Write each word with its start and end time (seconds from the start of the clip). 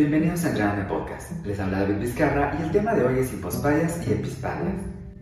Bienvenidos 0.00 0.42
a 0.46 0.48
Entrename 0.48 0.84
Podcast. 0.84 1.44
Les 1.44 1.60
habla 1.60 1.80
David 1.80 1.98
Vizcarra 1.98 2.56
y 2.58 2.62
el 2.62 2.70
tema 2.70 2.94
de 2.94 3.04
hoy 3.04 3.18
es 3.18 3.34
hipospadias 3.34 4.08
y 4.08 4.12
epispadias. 4.12 4.76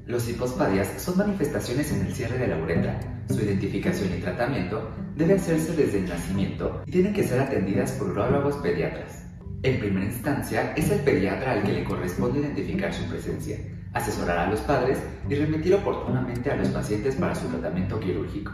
Los 0.06 0.28
hipospadias 0.28 1.02
son 1.02 1.18
manifestaciones 1.18 1.90
en 1.90 2.06
el 2.06 2.14
cierre 2.14 2.38
de 2.38 2.46
la 2.46 2.58
uretra. 2.58 3.00
Su 3.28 3.42
identificación 3.42 4.16
y 4.16 4.20
tratamiento 4.20 4.88
debe 5.16 5.34
hacerse 5.34 5.74
desde 5.74 5.98
el 5.98 6.08
nacimiento 6.08 6.80
y 6.86 6.92
tienen 6.92 7.12
que 7.12 7.24
ser 7.24 7.40
atendidas 7.40 7.90
por 7.90 8.10
urólogos 8.10 8.54
pediatras. 8.58 9.26
En 9.64 9.80
primera 9.80 10.06
instancia, 10.06 10.72
es 10.76 10.88
el 10.92 11.00
pediatra 11.00 11.54
al 11.54 11.64
que 11.64 11.72
le 11.72 11.82
corresponde 11.82 12.38
identificar 12.38 12.94
su 12.94 13.02
presencia, 13.10 13.58
asesorar 13.94 14.38
a 14.38 14.48
los 14.48 14.60
padres 14.60 15.02
y 15.28 15.34
remitir 15.34 15.74
oportunamente 15.74 16.52
a 16.52 16.56
los 16.56 16.68
pacientes 16.68 17.16
para 17.16 17.34
su 17.34 17.48
tratamiento 17.48 17.98
quirúrgico. 17.98 18.52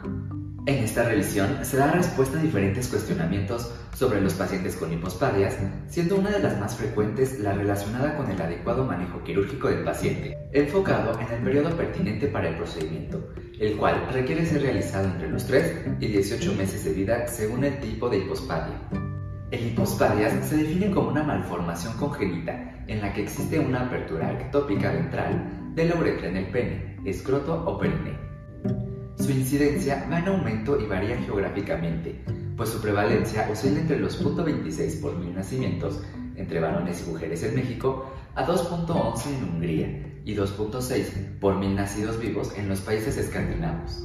En 0.67 0.83
esta 0.83 1.03
revisión 1.03 1.59
se 1.63 1.77
da 1.77 1.91
respuesta 1.91 2.39
a 2.39 2.43
diferentes 2.43 2.89
cuestionamientos 2.89 3.71
sobre 3.95 4.23
los 4.23 4.33
pacientes 4.33 4.75
con 4.77 4.91
hipospadias, 4.91 5.59
siendo 5.89 6.17
una 6.17 6.31
de 6.31 6.39
las 6.39 6.59
más 6.59 6.75
frecuentes 6.75 7.39
la 7.39 7.53
relacionada 7.53 8.17
con 8.17 8.31
el 8.31 8.41
adecuado 8.41 8.83
manejo 8.83 9.23
quirúrgico 9.23 9.69
del 9.69 9.85
paciente, 9.85 10.39
enfocado 10.55 11.21
en 11.21 11.31
el 11.31 11.43
periodo 11.43 11.77
pertinente 11.77 12.29
para 12.29 12.49
el 12.49 12.57
procedimiento, 12.57 13.31
el 13.61 13.77
cual 13.77 14.09
requiere 14.11 14.47
ser 14.47 14.63
realizado 14.63 15.09
entre 15.09 15.29
los 15.29 15.45
3 15.45 15.99
y 16.01 16.07
18 16.07 16.55
meses 16.55 16.83
de 16.87 16.93
vida 16.95 17.29
según 17.29 17.65
el 17.65 17.79
tipo 17.81 18.09
de 18.09 18.21
hipospadia. 18.21 18.81
El 19.51 19.67
hipospadias 19.67 20.49
se 20.49 20.57
define 20.57 20.91
como 20.91 21.11
una 21.11 21.25
malformación 21.25 21.93
congénita 21.99 22.87
en 22.87 23.03
la 23.03 23.13
que 23.13 23.25
existe 23.25 23.59
una 23.59 23.83
apertura 23.83 24.33
ectópica 24.33 24.93
ventral 24.93 25.75
de 25.75 25.85
la 25.85 25.97
uretra 25.97 26.29
en 26.29 26.39
el 26.39 26.47
pene, 26.47 26.97
escroto 27.05 27.65
o 27.67 27.79
perineo 27.79 28.94
su 29.19 29.31
incidencia 29.31 30.07
va 30.11 30.19
en 30.19 30.29
aumento 30.29 30.81
y 30.81 30.87
varía 30.87 31.17
geográficamente, 31.19 32.25
pues 32.57 32.71
su 32.71 32.81
prevalencia 32.81 33.49
oscila 33.51 33.81
entre 33.81 33.99
los 33.99 34.23
0.26 34.23 35.01
por 35.01 35.17
mil 35.17 35.35
nacimientos 35.35 36.03
entre 36.37 36.61
varones 36.61 37.05
y 37.07 37.11
mujeres 37.11 37.43
en 37.43 37.55
México 37.55 38.11
a 38.35 38.47
2.11 38.47 39.27
en 39.27 39.45
Hungría 39.45 40.21
y 40.25 40.35
2.6 40.35 41.39
por 41.39 41.57
mil 41.57 41.75
nacidos 41.75 42.19
vivos 42.19 42.53
en 42.57 42.69
los 42.69 42.81
países 42.81 43.17
escandinavos. 43.17 44.05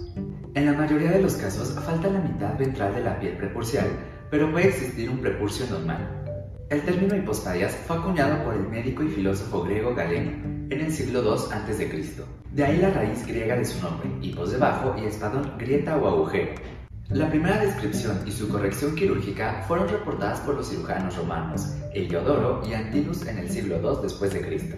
En 0.54 0.66
la 0.66 0.74
mayoría 0.74 1.12
de 1.12 1.22
los 1.22 1.36
casos 1.36 1.74
falta 1.86 2.10
la 2.10 2.20
mitad 2.20 2.58
ventral 2.58 2.94
de 2.94 3.04
la 3.04 3.20
piel 3.20 3.38
prepurcial, 3.38 3.88
pero 4.30 4.52
puede 4.52 4.68
existir 4.68 5.10
un 5.10 5.20
prepurcio 5.20 5.66
normal. 5.70 6.29
El 6.70 6.84
término 6.84 7.16
hipospadias 7.16 7.76
fue 7.88 7.98
acuñado 7.98 8.44
por 8.44 8.54
el 8.54 8.70
médico 8.70 9.02
y 9.02 9.08
filósofo 9.08 9.64
griego 9.64 9.96
Galeno 9.96 10.34
en 10.70 10.80
el 10.80 10.94
siglo 10.94 11.24
II 11.24 11.42
a.C. 11.52 12.16
De 12.52 12.64
ahí 12.64 12.78
la 12.78 12.92
raíz 12.92 13.26
griega 13.26 13.56
de 13.56 13.66
su 13.66 13.82
nombre, 13.82 14.08
hipos 14.22 14.52
debajo 14.52 14.94
y 14.96 15.06
espadón, 15.06 15.58
grieta 15.58 15.98
o 15.98 16.08
agujero. 16.08 16.52
La 17.10 17.28
primera 17.28 17.60
descripción 17.60 18.22
y 18.24 18.32
su 18.32 18.50
corrección 18.50 18.94
quirúrgica 18.94 19.64
fueron 19.68 19.90
reportadas 19.90 20.42
por 20.42 20.54
los 20.54 20.70
cirujanos 20.70 21.18
romanos 21.18 21.74
Heliodoro 21.96 22.62
y 22.70 22.74
Antinous 22.74 23.26
en 23.26 23.40
el 23.40 23.50
siglo 23.50 23.78
II 23.82 24.04
después 24.04 24.32
de 24.32 24.42
Cristo. 24.42 24.76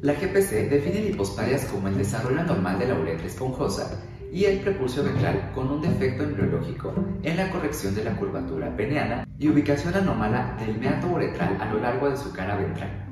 La 0.00 0.14
GPC 0.14 0.70
define 0.70 1.00
el 1.00 1.10
hipospadias 1.10 1.66
como 1.66 1.88
el 1.88 1.98
desarrollo 1.98 2.40
anormal 2.40 2.78
de 2.78 2.88
la 2.88 2.98
uretra 2.98 3.26
esponjosa 3.26 4.02
y 4.32 4.44
el 4.44 4.60
prepulso 4.60 5.02
ventral 5.02 5.50
con 5.54 5.70
un 5.70 5.80
defecto 5.80 6.22
embriológico 6.22 6.94
en 7.22 7.36
la 7.36 7.50
corrección 7.50 7.94
de 7.94 8.04
la 8.04 8.16
curvatura 8.16 8.76
peneana 8.76 9.26
y 9.38 9.48
ubicación 9.48 9.94
anómala 9.94 10.56
del 10.58 10.78
meato 10.78 11.08
uretral 11.08 11.56
a 11.60 11.72
lo 11.72 11.80
largo 11.80 12.10
de 12.10 12.16
su 12.16 12.32
cara 12.32 12.56
ventral. 12.56 13.06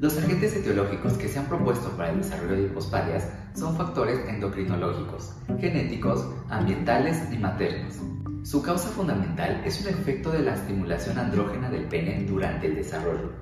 Los 0.00 0.16
agentes 0.16 0.54
etiológicos 0.54 1.14
que 1.14 1.26
se 1.26 1.40
han 1.40 1.46
propuesto 1.46 1.90
para 1.96 2.10
el 2.10 2.18
desarrollo 2.18 2.54
de 2.54 2.66
hipospadias 2.66 3.28
son 3.54 3.76
factores 3.76 4.20
endocrinológicos, 4.28 5.34
genéticos, 5.58 6.24
ambientales 6.48 7.20
y 7.32 7.38
maternos. 7.38 7.96
Su 8.44 8.62
causa 8.62 8.88
fundamental 8.90 9.60
es 9.64 9.80
un 9.80 9.88
efecto 9.88 10.30
de 10.30 10.42
la 10.42 10.54
estimulación 10.54 11.18
andrógena 11.18 11.68
del 11.68 11.84
pene 11.84 12.24
durante 12.28 12.68
el 12.68 12.76
desarrollo, 12.76 13.32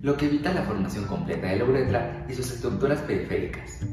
lo 0.00 0.16
que 0.16 0.26
evita 0.26 0.54
la 0.54 0.62
formación 0.62 1.04
completa 1.04 1.48
de 1.48 1.56
la 1.56 1.64
uretra 1.64 2.26
y 2.28 2.34
sus 2.34 2.52
estructuras 2.52 3.00
periféricas. 3.02 3.84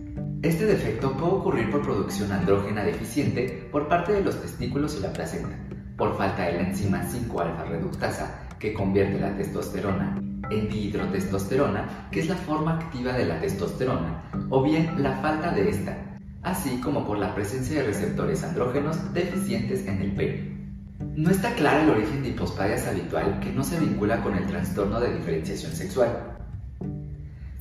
Este 0.45 0.67
defecto 0.67 1.11
puede 1.13 1.33
ocurrir 1.33 1.71
por 1.71 1.81
producción 1.81 2.31
andrógena 2.31 2.83
deficiente 2.83 3.67
por 3.71 3.87
parte 3.87 4.13
de 4.13 4.21
los 4.21 4.39
testículos 4.39 4.95
y 4.95 5.01
la 5.01 5.11
placenta, 5.11 5.57
por 5.97 6.15
falta 6.15 6.43
de 6.43 6.53
la 6.53 6.67
enzima 6.67 7.01
5-alfa 7.01 7.63
reductasa 7.63 8.47
que 8.59 8.71
convierte 8.71 9.19
la 9.19 9.35
testosterona 9.35 10.21
en 10.51 10.69
dihidrotestosterona, 10.69 12.09
que 12.11 12.19
es 12.19 12.29
la 12.29 12.35
forma 12.35 12.75
activa 12.75 13.13
de 13.13 13.25
la 13.25 13.41
testosterona, 13.41 14.29
o 14.51 14.61
bien 14.61 15.01
la 15.01 15.13
falta 15.13 15.49
de 15.49 15.67
esta, 15.67 15.97
así 16.43 16.79
como 16.79 17.07
por 17.07 17.17
la 17.17 17.33
presencia 17.33 17.81
de 17.81 17.87
receptores 17.87 18.43
andrógenos 18.43 19.15
deficientes 19.15 19.87
en 19.87 19.99
el 19.99 20.11
pene. 20.11 20.69
No 21.15 21.31
está 21.31 21.55
claro 21.55 21.81
el 21.81 21.89
origen 21.89 22.21
de 22.21 22.29
hipospadias 22.29 22.85
habitual 22.85 23.39
que 23.39 23.51
no 23.51 23.63
se 23.63 23.79
vincula 23.79 24.21
con 24.21 24.35
el 24.35 24.45
trastorno 24.45 24.99
de 24.99 25.11
diferenciación 25.11 25.71
sexual, 25.71 26.35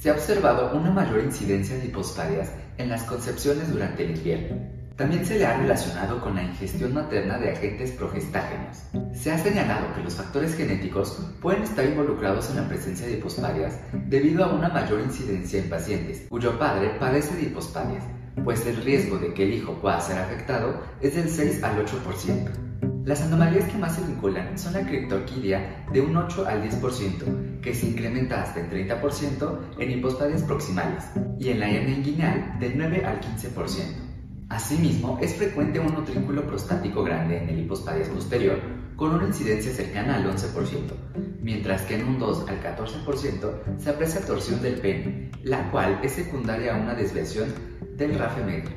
se 0.04 0.10
ha 0.10 0.12
observado 0.12 0.76
una 0.76 0.90
mayor 0.90 1.24
incidencia 1.24 1.78
de 1.78 1.86
hipospadias 1.86 2.52
en 2.76 2.90
las 2.90 3.04
concepciones 3.04 3.72
durante 3.72 4.04
el 4.04 4.14
invierno. 4.14 4.58
También 4.96 5.24
se 5.24 5.38
le 5.38 5.46
ha 5.46 5.56
relacionado 5.56 6.20
con 6.20 6.34
la 6.34 6.42
ingestión 6.42 6.92
materna 6.92 7.38
de 7.38 7.52
agentes 7.52 7.92
progestágenos. 7.92 8.82
Se 9.14 9.32
ha 9.32 9.38
señalado 9.38 9.94
que 9.94 10.02
los 10.02 10.14
factores 10.14 10.56
genéticos 10.56 11.18
pueden 11.40 11.62
estar 11.62 11.86
involucrados 11.86 12.50
en 12.50 12.56
la 12.56 12.68
presencia 12.68 13.06
de 13.06 13.14
hipospadias 13.14 13.80
debido 13.94 14.44
a 14.44 14.52
una 14.52 14.68
mayor 14.68 15.00
incidencia 15.00 15.58
en 15.58 15.70
pacientes 15.70 16.26
cuyo 16.28 16.58
padre 16.58 16.90
padece 17.00 17.36
de 17.36 17.44
hipospadias, 17.44 18.04
pues 18.44 18.66
el 18.66 18.76
riesgo 18.84 19.16
de 19.16 19.32
que 19.32 19.44
el 19.44 19.54
hijo 19.54 19.80
pueda 19.80 20.02
ser 20.02 20.18
afectado 20.18 20.82
es 21.00 21.14
del 21.14 21.30
6 21.30 21.64
al 21.64 21.82
8%. 21.82 22.83
Las 23.04 23.20
anomalías 23.20 23.70
que 23.70 23.76
más 23.76 23.96
se 23.96 24.06
vinculan 24.06 24.58
son 24.58 24.72
la 24.72 24.86
criptorquidia 24.86 25.84
de 25.92 26.00
un 26.00 26.16
8 26.16 26.46
al 26.46 26.62
10%, 26.62 27.60
que 27.60 27.74
se 27.74 27.88
incrementa 27.88 28.42
hasta 28.42 28.60
el 28.60 28.70
30% 28.70 29.58
en 29.78 29.90
hipospadias 29.90 30.42
proximales, 30.44 31.04
y 31.38 31.50
en 31.50 31.60
la 31.60 31.68
hernia 31.68 31.98
inguinal 31.98 32.58
del 32.58 32.78
9 32.78 33.04
al 33.04 33.20
15%. 33.20 34.46
Asimismo, 34.48 35.18
es 35.20 35.34
frecuente 35.34 35.80
un 35.80 35.94
utrículo 35.94 36.46
prostático 36.46 37.04
grande 37.04 37.42
en 37.42 37.50
el 37.50 37.58
hipospadias 37.60 38.08
posterior, 38.08 38.58
con 38.96 39.12
una 39.12 39.26
incidencia 39.26 39.70
cercana 39.70 40.16
al 40.16 40.24
11%, 40.24 40.94
mientras 41.42 41.82
que 41.82 41.96
en 41.96 42.08
un 42.08 42.18
2 42.18 42.48
al 42.48 42.62
14% 42.62 43.80
se 43.80 43.90
aprecia 43.90 44.24
torsión 44.24 44.62
del 44.62 44.80
pene, 44.80 45.30
la 45.42 45.70
cual 45.70 46.00
es 46.02 46.12
secundaria 46.12 46.74
a 46.74 46.80
una 46.80 46.94
desviación 46.94 47.52
del 47.98 48.18
rafe 48.18 48.42
medio. 48.42 48.70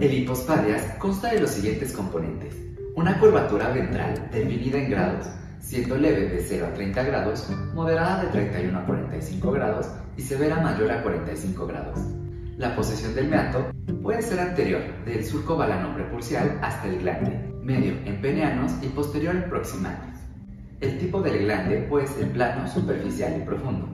El 0.00 0.12
hipospadias 0.12 0.96
consta 0.98 1.32
de 1.32 1.40
los 1.40 1.50
siguientes 1.50 1.92
componentes 1.92 2.73
una 2.96 3.18
curvatura 3.18 3.70
ventral 3.70 4.28
definida 4.30 4.78
en 4.78 4.90
grados, 4.90 5.26
siendo 5.58 5.96
leve 5.96 6.28
de 6.28 6.40
0 6.40 6.68
a 6.70 6.74
30 6.74 7.02
grados, 7.02 7.50
moderada 7.74 8.22
de 8.24 8.30
31 8.30 8.78
a 8.78 8.86
45 8.86 9.52
grados 9.52 9.88
y 10.16 10.22
severa 10.22 10.60
mayor 10.60 10.92
a 10.92 11.02
45 11.02 11.66
grados. 11.66 11.98
La 12.56 12.76
posición 12.76 13.14
del 13.16 13.28
meato 13.28 13.72
puede 14.00 14.22
ser 14.22 14.38
anterior 14.38 14.80
del 15.04 15.24
surco 15.24 15.56
balano 15.56 15.92
prepulsial 15.94 16.56
hasta 16.62 16.86
el 16.86 17.00
glande, 17.00 17.52
medio 17.62 17.94
en 18.04 18.20
peneanos 18.20 18.72
y 18.80 18.88
posterior 18.88 19.34
en 19.34 19.48
proximales. 19.48 20.20
El 20.80 20.98
tipo 20.98 21.20
del 21.20 21.38
glande 21.40 21.78
puede 21.88 22.06
ser 22.06 22.30
plano, 22.30 22.68
superficial 22.68 23.36
y 23.40 23.44
profundo. 23.44 23.88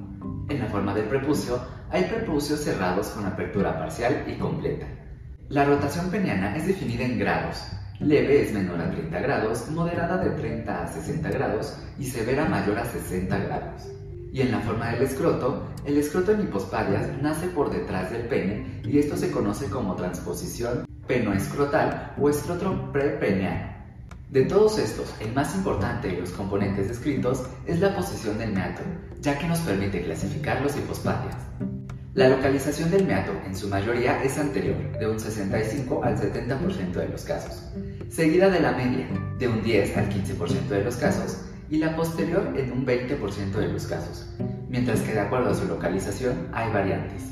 En 0.51 0.59
la 0.59 0.67
forma 0.67 0.95
del 0.95 1.05
prepucio 1.05 1.59
hay 1.91 2.05
prepucios 2.05 2.61
cerrados 2.61 3.09
con 3.09 3.25
apertura 3.25 3.79
parcial 3.79 4.25
y 4.27 4.35
completa. 4.35 4.87
La 5.49 5.65
rotación 5.65 6.11
peneana 6.11 6.55
es 6.57 6.67
definida 6.67 7.05
en 7.05 7.19
grados, 7.19 7.65
Leve 8.01 8.41
es 8.41 8.53
menor 8.55 8.81
a 8.81 8.91
30 8.91 9.21
grados, 9.21 9.69
moderada 9.71 10.17
de 10.17 10.31
30 10.31 10.85
a 10.85 10.89
60 10.89 11.31
grados 11.33 11.77
y 11.99 12.07
severa 12.07 12.47
mayor 12.47 12.79
a 12.79 12.87
60 12.87 13.37
grados. 13.37 13.83
Y 14.33 14.41
en 14.41 14.53
la 14.53 14.61
forma 14.61 14.91
del 14.93 15.03
escroto, 15.03 15.67
el 15.85 15.99
escroto 15.99 16.33
en 16.33 16.41
hipospadias 16.41 17.21
nace 17.21 17.49
por 17.49 17.71
detrás 17.71 18.11
del 18.11 18.23
pene 18.23 18.81
y 18.85 18.99
esto 18.99 19.19
se 19.19 19.31
conoce 19.31 19.67
como 19.67 19.97
transposición 19.97 20.87
penoescrotal 21.07 22.15
o 22.19 22.31
escroto 22.31 22.91
prepeneano. 22.91 23.71
De 24.31 24.47
todos 24.47 24.79
estos, 24.79 25.13
el 25.21 25.35
más 25.35 25.55
importante 25.55 26.09
de 26.09 26.21
los 26.21 26.31
componentes 26.31 26.89
descritos 26.89 27.45
es 27.67 27.81
la 27.81 27.95
posición 27.95 28.39
del 28.39 28.53
meato, 28.53 28.81
ya 29.21 29.39
que 29.39 29.47
nos 29.47 29.59
permite 29.59 30.03
clasificar 30.03 30.63
los 30.63 30.75
hipospadias. 30.75 31.37
La 32.15 32.29
localización 32.29 32.91
del 32.91 33.07
meato 33.07 33.33
en 33.47 33.55
su 33.55 33.69
mayoría 33.69 34.23
es 34.25 34.37
anterior, 34.37 34.99
de 34.99 35.09
un 35.09 35.21
65 35.21 36.03
al 36.03 36.17
70% 36.17 36.93
de 36.93 37.09
los 37.09 37.23
casos, 37.23 37.71
seguida 38.11 38.51
de 38.51 38.59
la 38.59 38.73
media, 38.73 39.07
de 39.39 39.47
un 39.47 39.63
10 39.63 39.97
al 39.97 40.09
15% 40.09 40.69
de 40.69 40.85
los 40.85 40.97
casos, 40.97 41.45
y 41.71 41.79
la 41.79 41.95
posterior 41.95 42.53
en 42.57 42.73
un 42.73 42.85
20% 42.85 43.53
de 43.53 43.69
los 43.69 43.87
casos, 43.87 44.29
mientras 44.69 45.01
que 45.03 45.13
de 45.13 45.21
acuerdo 45.21 45.51
a 45.51 45.55
su 45.55 45.67
localización 45.69 46.49
hay 46.53 46.73
variantes. 46.73 47.23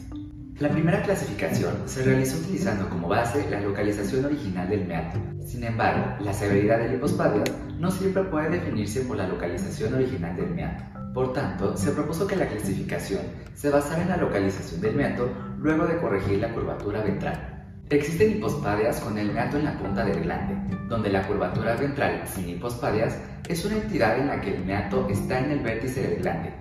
La 0.60 0.70
primera 0.70 1.02
clasificación 1.02 1.74
se 1.86 2.04
realizó 2.04 2.38
utilizando 2.38 2.88
como 2.88 3.08
base 3.08 3.44
la 3.50 3.60
localización 3.60 4.24
original 4.24 4.68
del 4.68 4.86
meato. 4.86 5.18
Sin 5.44 5.64
embargo, 5.64 6.16
la 6.20 6.32
severidad 6.32 6.78
del 6.78 6.94
hipospadio 6.94 7.42
no 7.78 7.90
siempre 7.90 8.24
puede 8.24 8.50
definirse 8.50 9.00
por 9.02 9.16
la 9.16 9.26
localización 9.26 9.94
original 9.94 10.36
del 10.36 10.50
meato. 10.50 10.84
Por 11.12 11.32
tanto, 11.32 11.76
se 11.76 11.90
propuso 11.90 12.26
que 12.26 12.36
la 12.36 12.46
clasificación 12.46 13.22
se 13.54 13.70
basara 13.70 14.02
en 14.02 14.08
la 14.10 14.16
localización 14.16 14.80
del 14.80 14.94
meato 14.94 15.28
luego 15.58 15.86
de 15.86 15.96
corregir 15.96 16.38
la 16.38 16.52
curvatura 16.52 17.02
ventral. 17.02 17.57
Existen 17.90 18.32
hipospadias 18.32 19.00
con 19.00 19.16
el 19.16 19.32
meato 19.32 19.56
en 19.56 19.64
la 19.64 19.78
punta 19.78 20.04
del 20.04 20.20
glande, 20.20 20.76
donde 20.88 21.08
la 21.08 21.26
curvatura 21.26 21.74
ventral 21.74 22.22
sin 22.26 22.46
hipospadias 22.50 23.18
es 23.48 23.64
una 23.64 23.76
entidad 23.76 24.18
en 24.18 24.26
la 24.26 24.42
que 24.42 24.54
el 24.54 24.64
meato 24.66 25.08
está 25.08 25.38
en 25.38 25.52
el 25.52 25.60
vértice 25.60 26.02
del 26.02 26.18
glande, 26.18 26.52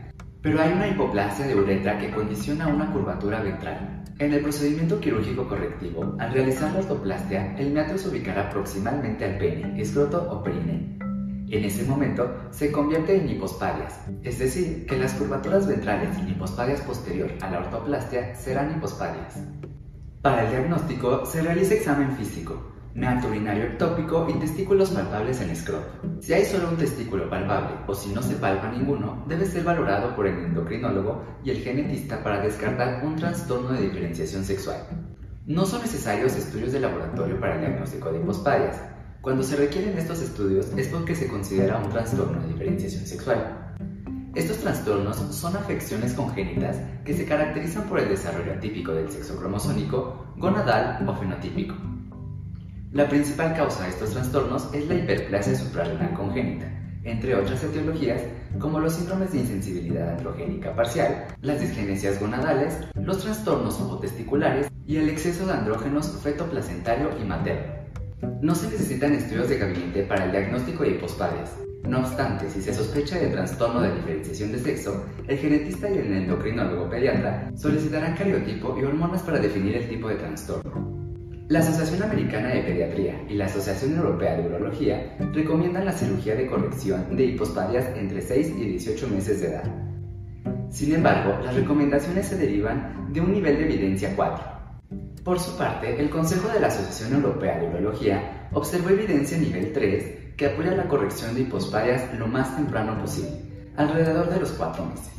Pero 0.42 0.62
hay 0.62 0.72
una 0.72 0.88
hipoplasia 0.88 1.46
de 1.46 1.56
uretra 1.56 1.98
que 1.98 2.12
condiciona 2.12 2.68
una 2.68 2.94
curvatura 2.94 3.42
ventral. 3.42 4.06
En 4.20 4.34
el 4.34 4.42
procedimiento 4.42 5.02
quirúrgico 5.02 5.50
correctivo, 5.50 6.16
al 6.18 6.32
realizar 6.32 6.72
la 6.72 6.80
ortoplastia, 6.80 7.58
el 7.58 7.74
meato 7.74 7.98
se 7.98 8.08
ubicará 8.08 8.50
proximalmente 8.50 9.26
al 9.26 9.38
pene, 9.38 9.82
escroto 9.82 10.30
o 10.32 10.42
perine. 10.42 10.98
En 11.50 11.66
ese 11.66 11.84
momento 11.84 12.34
se 12.52 12.72
convierte 12.72 13.18
en 13.18 13.28
hipospadias, 13.28 14.00
es 14.24 14.40
decir, 14.40 14.86
que 14.86 14.96
las 14.96 15.14
curvaturas 15.16 15.68
ventrales 15.68 16.18
y 16.26 16.32
hipospadias 16.32 16.80
posterior 16.82 17.34
a 17.42 17.52
la 17.52 17.60
ortoplastia 17.60 18.34
serán 18.34 18.78
hipospadias. 18.78 19.42
Para 20.28 20.44
el 20.44 20.50
diagnóstico 20.50 21.26
se 21.26 21.42
realiza 21.42 21.76
examen 21.76 22.12
físico, 22.18 22.62
meato 22.94 23.30
urinario 23.30 23.64
ectópico 23.64 24.28
y 24.30 24.34
testículos 24.34 24.90
palpables 24.90 25.40
en 25.40 25.52
escroto. 25.52 25.88
Si 26.20 26.34
hay 26.34 26.44
solo 26.44 26.68
un 26.68 26.76
testículo 26.76 27.30
palpable 27.30 27.78
o 27.88 27.96
si 27.96 28.10
no 28.10 28.22
se 28.22 28.36
palpa 28.36 28.70
ninguno, 28.70 29.24
debe 29.30 29.46
ser 29.46 29.64
valorado 29.64 30.18
por 30.18 30.28
el 30.28 30.38
endocrinólogo 30.38 31.24
y 31.46 31.52
el 31.52 31.60
genetista 31.60 32.22
para 32.26 32.42
descartar 32.42 33.06
un 33.06 33.16
trastorno 33.16 33.70
de 33.70 33.84
diferenciación 33.84 34.44
sexual. 34.44 34.84
No 35.46 35.66
son 35.66 35.84
necesarios 35.84 36.36
estudios 36.36 36.74
de 36.74 36.82
laboratorio 36.82 37.40
para 37.40 37.56
el 37.56 37.62
diagnóstico 37.62 38.12
de 38.12 38.20
hipospadias. 38.20 38.82
Cuando 39.22 39.44
se 39.44 39.56
requieren 39.56 39.98
estos 39.98 40.22
estudios 40.22 40.74
es 40.76 40.90
porque 40.90 41.16
se 41.16 41.30
considera 41.30 41.78
un 41.78 41.90
trastorno 41.90 42.42
de 42.42 42.50
diferenciación 42.50 43.06
sexual. 43.06 43.67
Estos 44.36 44.58
trastornos 44.58 45.18
son 45.18 45.56
afecciones 45.56 46.14
congénitas 46.14 46.78
que 47.04 47.14
se 47.14 47.26
caracterizan 47.26 47.86
por 47.86 48.00
el 48.00 48.10
desarrollo 48.10 48.54
atípico 48.54 48.94
del 48.94 49.10
sexo 49.10 49.38
cromosómico, 49.38 50.26
gonadal 50.38 51.08
o 51.08 51.16
fenotípico. 51.16 51.76
La 52.92 53.10
principal 53.10 53.56
causa 53.56 53.84
de 53.84 53.90
estos 53.90 54.12
trastornos 54.12 54.70
es 54.74 54.88
la 54.88 54.96
hiperplasia 54.96 55.56
suprarrenal 55.56 56.14
congénita, 56.14 56.68
entre 57.04 57.36
otras 57.36 57.64
etiologías 57.64 58.22
como 58.60 58.80
los 58.80 58.94
síndromes 58.94 59.32
de 59.32 59.40
insensibilidad 59.40 60.18
androgénica 60.18 60.76
parcial, 60.76 61.26
las 61.42 61.60
disgenesias 61.60 62.20
gonadales, 62.20 62.78
los 62.96 63.20
trastornos 63.20 63.80
ovotesticulares 63.80 64.72
y 64.86 64.98
el 64.98 65.10
exceso 65.10 65.46
de 65.46 65.54
andrógenos 65.54 66.12
fetoplacentario 66.24 67.10
y 67.20 67.24
materno. 67.24 67.74
No 68.42 68.56
se 68.56 68.70
necesitan 68.70 69.14
estudios 69.14 69.50
de 69.50 69.58
gabinete 69.58 70.04
para 70.04 70.26
el 70.26 70.32
diagnóstico 70.32 70.84
de 70.84 70.92
hipospadias. 70.92 71.67
No 71.88 72.00
obstante, 72.00 72.50
si 72.50 72.62
se 72.62 72.74
sospecha 72.74 73.18
de 73.18 73.28
trastorno 73.28 73.82
de 73.82 73.96
diferenciación 73.96 74.52
de 74.52 74.60
sexo, 74.60 75.06
el 75.26 75.38
genetista 75.38 75.90
y 75.90 75.98
el 76.00 76.12
endocrinólogo 76.12 76.90
pediatra 76.90 77.50
solicitarán 77.56 78.14
cariotipo 78.18 78.78
y 78.78 78.84
hormonas 78.84 79.22
para 79.22 79.40
definir 79.40 79.78
el 79.78 79.88
tipo 79.88 80.10
de 80.10 80.16
trastorno. 80.16 80.98
La 81.48 81.60
Asociación 81.60 82.04
Americana 82.04 82.50
de 82.50 82.64
Pediatría 82.64 83.24
y 83.30 83.36
la 83.36 83.46
Asociación 83.46 83.96
Europea 83.96 84.36
de 84.36 84.48
Urología 84.48 85.16
recomiendan 85.32 85.86
la 85.86 85.94
cirugía 85.94 86.36
de 86.36 86.48
corrección 86.48 87.16
de 87.16 87.24
hipospadias 87.24 87.96
entre 87.96 88.22
6 88.22 88.56
y 88.58 88.66
18 88.66 89.08
meses 89.08 89.40
de 89.40 89.48
edad. 89.48 89.64
Sin 90.70 90.94
embargo, 90.94 91.40
las 91.42 91.56
recomendaciones 91.56 92.28
se 92.28 92.38
derivan 92.38 93.14
de 93.14 93.22
un 93.22 93.32
nivel 93.32 93.60
de 93.60 93.64
evidencia 93.64 94.14
4. 94.14 94.44
Por 95.24 95.40
su 95.40 95.58
parte, 95.58 95.98
el 95.98 96.10
Consejo 96.10 96.50
de 96.50 96.60
la 96.60 96.68
Asociación 96.68 97.14
Europea 97.14 97.60
de 97.60 97.70
Urología 97.70 98.50
observó 98.52 98.90
evidencia 98.90 99.38
nivel 99.38 99.72
3 99.72 100.17
que 100.38 100.46
apoya 100.46 100.76
la 100.76 100.88
corrección 100.88 101.34
de 101.34 101.42
hipospadias 101.42 102.14
lo 102.20 102.28
más 102.28 102.56
temprano 102.56 102.98
posible, 103.02 103.42
alrededor 103.76 104.30
de 104.30 104.40
los 104.40 104.52
4 104.52 104.86
meses. 104.86 105.12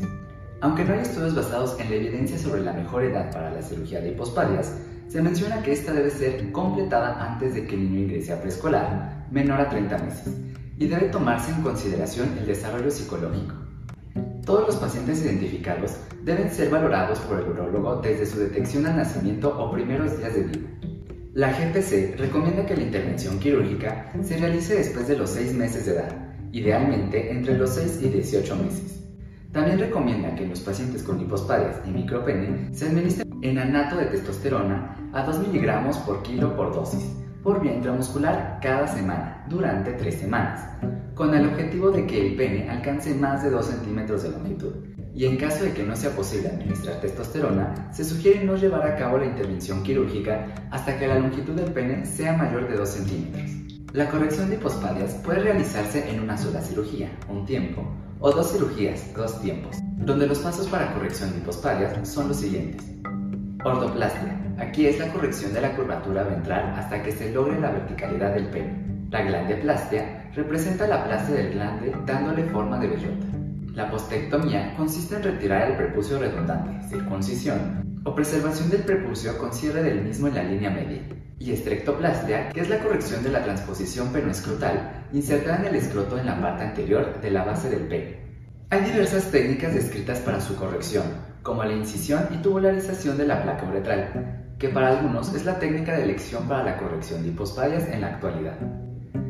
Aunque 0.60 0.84
no 0.84 0.94
hay 0.94 1.00
estudios 1.00 1.34
basados 1.34 1.78
en 1.80 1.90
la 1.90 1.96
evidencia 1.96 2.38
sobre 2.38 2.62
la 2.62 2.72
mejor 2.72 3.02
edad 3.02 3.30
para 3.32 3.50
la 3.50 3.60
cirugía 3.60 4.00
de 4.00 4.10
hipospadias, 4.10 4.76
se 5.08 5.20
menciona 5.20 5.62
que 5.62 5.72
esta 5.72 5.92
debe 5.92 6.10
ser 6.10 6.52
completada 6.52 7.32
antes 7.32 7.54
de 7.54 7.66
que 7.66 7.74
el 7.74 7.90
niño 7.90 8.04
ingrese 8.04 8.32
a 8.32 8.40
preescolar, 8.40 9.26
menor 9.30 9.60
a 9.60 9.68
30 9.68 9.98
meses, 9.98 10.34
y 10.76 10.86
debe 10.86 11.08
tomarse 11.08 11.50
en 11.50 11.62
consideración 11.62 12.36
el 12.38 12.46
desarrollo 12.46 12.90
psicológico. 12.90 13.54
Todos 14.44 14.66
los 14.66 14.76
pacientes 14.76 15.24
identificados 15.24 15.96
deben 16.22 16.50
ser 16.50 16.70
valorados 16.70 17.18
por 17.20 17.40
el 17.40 17.48
urólogo 17.48 17.96
desde 17.96 18.24
su 18.24 18.38
detección 18.38 18.86
al 18.86 18.96
nacimiento 18.96 19.48
o 19.58 19.72
primeros 19.72 20.16
días 20.18 20.34
de 20.34 20.42
vida. 20.42 20.68
La 21.38 21.52
GPC 21.52 22.16
recomienda 22.18 22.66
que 22.66 22.74
la 22.74 22.82
intervención 22.82 23.38
quirúrgica 23.38 24.10
se 24.24 24.38
realice 24.38 24.74
después 24.74 25.06
de 25.06 25.16
los 25.16 25.30
6 25.30 25.54
meses 25.54 25.86
de 25.86 25.92
edad, 25.92 26.10
idealmente 26.50 27.30
entre 27.30 27.56
los 27.56 27.76
6 27.76 28.00
y 28.02 28.08
18 28.08 28.56
meses. 28.56 29.04
También 29.52 29.78
recomienda 29.78 30.34
que 30.34 30.42
en 30.42 30.50
los 30.50 30.58
pacientes 30.58 31.04
con 31.04 31.20
hipospadias 31.20 31.76
y 31.86 31.90
micropene 31.90 32.74
se 32.74 32.88
administre 32.88 33.24
enanato 33.42 33.98
de 33.98 34.06
testosterona 34.06 34.96
a 35.12 35.22
2 35.22 35.46
miligramos 35.46 35.96
por 35.98 36.24
kilo 36.24 36.56
por 36.56 36.74
dosis, 36.74 37.08
por 37.44 37.60
vía 37.60 37.76
intramuscular 37.76 38.58
cada 38.60 38.88
semana, 38.88 39.46
durante 39.48 39.92
3 39.92 40.12
semanas, 40.12 40.68
con 41.14 41.32
el 41.36 41.46
objetivo 41.46 41.92
de 41.92 42.04
que 42.04 42.26
el 42.26 42.34
pene 42.34 42.68
alcance 42.68 43.14
más 43.14 43.44
de 43.44 43.50
2 43.50 43.64
centímetros 43.64 44.24
de 44.24 44.30
longitud. 44.30 44.74
Y 45.18 45.26
en 45.26 45.36
caso 45.36 45.64
de 45.64 45.72
que 45.72 45.82
no 45.82 45.96
sea 45.96 46.14
posible 46.14 46.46
administrar 46.46 47.00
testosterona, 47.00 47.92
se 47.92 48.04
sugiere 48.04 48.44
no 48.44 48.54
llevar 48.54 48.86
a 48.86 48.94
cabo 48.94 49.18
la 49.18 49.26
intervención 49.26 49.82
quirúrgica 49.82 50.46
hasta 50.70 50.96
que 50.96 51.08
la 51.08 51.18
longitud 51.18 51.54
del 51.54 51.72
pene 51.72 52.06
sea 52.06 52.34
mayor 52.34 52.68
de 52.68 52.76
2 52.76 52.88
centímetros. 52.88 53.50
La 53.94 54.08
corrección 54.10 54.48
de 54.48 54.54
hipospadias 54.54 55.14
puede 55.14 55.40
realizarse 55.40 56.08
en 56.08 56.20
una 56.20 56.38
sola 56.38 56.62
cirugía, 56.62 57.10
un 57.28 57.44
tiempo, 57.44 57.82
o 58.20 58.30
dos 58.30 58.52
cirugías, 58.52 59.12
dos 59.12 59.40
tiempos, 59.40 59.78
donde 59.96 60.28
los 60.28 60.38
pasos 60.38 60.68
para 60.68 60.94
corrección 60.94 61.32
de 61.32 61.38
hipospadias 61.38 62.08
son 62.08 62.28
los 62.28 62.36
siguientes. 62.36 62.86
Ortoplastia. 63.64 64.40
Aquí 64.58 64.86
es 64.86 65.00
la 65.00 65.12
corrección 65.12 65.52
de 65.52 65.62
la 65.62 65.74
curvatura 65.74 66.22
ventral 66.22 66.74
hasta 66.76 67.02
que 67.02 67.10
se 67.10 67.32
logre 67.32 67.58
la 67.58 67.72
verticalidad 67.72 68.34
del 68.34 68.50
pene. 68.50 69.08
La 69.10 69.22
glandeplastia 69.22 70.30
representa 70.36 70.86
la 70.86 71.02
plastia 71.02 71.34
del 71.34 71.54
glande 71.54 71.92
dándole 72.06 72.44
forma 72.44 72.78
de 72.78 72.86
bellota. 72.86 73.37
La 73.78 73.88
postectomía 73.88 74.74
consiste 74.76 75.14
en 75.14 75.22
retirar 75.22 75.70
el 75.70 75.76
prepucio 75.76 76.18
redundante, 76.18 76.88
circuncisión, 76.88 78.00
o 78.04 78.12
preservación 78.12 78.70
del 78.70 78.82
prepucio 78.82 79.38
con 79.38 79.52
cierre 79.52 79.84
del 79.84 80.02
mismo 80.02 80.26
en 80.26 80.34
la 80.34 80.42
línea 80.42 80.68
media. 80.68 81.00
Y 81.38 81.52
estrectoplastia, 81.52 82.48
que 82.48 82.62
es 82.62 82.68
la 82.68 82.80
corrección 82.80 83.22
de 83.22 83.30
la 83.30 83.44
transposición 83.44 84.08
penoescrotal 84.12 85.06
insertada 85.12 85.58
en 85.58 85.66
el 85.66 85.76
escroto 85.76 86.18
en 86.18 86.26
la 86.26 86.40
parte 86.40 86.64
anterior 86.64 87.20
de 87.20 87.30
la 87.30 87.44
base 87.44 87.70
del 87.70 87.86
pene. 87.86 88.18
Hay 88.70 88.80
diversas 88.80 89.30
técnicas 89.30 89.72
descritas 89.72 90.18
para 90.18 90.40
su 90.40 90.56
corrección, 90.56 91.04
como 91.44 91.62
la 91.62 91.74
incisión 91.74 92.26
y 92.34 92.38
tubularización 92.38 93.16
de 93.16 93.28
la 93.28 93.44
placa 93.44 93.64
uretral, 93.68 94.56
que 94.58 94.70
para 94.70 94.88
algunos 94.88 95.32
es 95.36 95.44
la 95.44 95.60
técnica 95.60 95.96
de 95.96 96.02
elección 96.02 96.48
para 96.48 96.64
la 96.64 96.78
corrección 96.78 97.22
de 97.22 97.28
hipospadias 97.28 97.86
en 97.86 98.00
la 98.00 98.08
actualidad. 98.08 98.58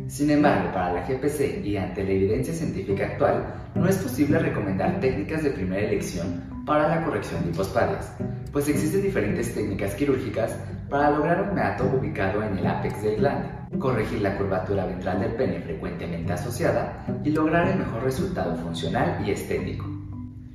Sin 0.09 0.31
embargo, 0.31 0.73
para 0.73 0.95
la 0.95 1.07
GPC 1.07 1.63
y 1.63 1.77
ante 1.77 2.03
la 2.03 2.13
evidencia 2.13 2.55
científica 2.55 3.05
actual, 3.05 3.45
no 3.75 3.87
es 3.87 3.99
posible 3.99 4.39
recomendar 4.39 5.01
técnicas 5.01 5.43
de 5.43 5.51
primera 5.51 5.87
elección 5.87 6.43
para 6.65 6.89
la 6.89 7.05
corrección 7.05 7.45
de 7.45 7.51
hipospadias, 7.51 8.17
pues 8.51 8.69
existen 8.71 9.03
diferentes 9.03 9.55
técnicas 9.55 9.95
quirúrgicas 9.95 10.57
para 10.89 11.11
lograr 11.11 11.43
un 11.43 11.55
meato 11.55 11.85
ubicado 11.85 12.43
en 12.43 12.57
el 12.57 12.67
ápex 12.67 13.03
del 13.03 13.17
glande, 13.17 13.49
corregir 13.79 14.23
la 14.23 14.35
curvatura 14.39 14.87
ventral 14.87 15.21
del 15.21 15.33
pene 15.33 15.61
frecuentemente 15.61 16.33
asociada 16.33 17.05
y 17.23 17.31
lograr 17.31 17.69
el 17.69 17.79
mejor 17.79 18.03
resultado 18.03 18.57
funcional 18.57 19.23
y 19.27 19.31
estético. 19.31 19.87